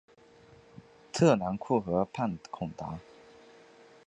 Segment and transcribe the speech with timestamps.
[1.11, 2.97] 特兰库河畔孔达。